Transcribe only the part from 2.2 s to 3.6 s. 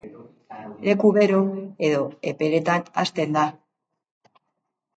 epeletan hazten da.